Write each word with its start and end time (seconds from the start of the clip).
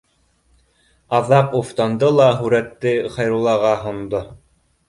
Аҙаҡ 1.17 1.53
уфтанды 1.59 2.09
ла 2.21 2.31
һүрәтте 2.39 2.95
Хәйруллаға 3.19 3.79
һондо: 3.87 4.25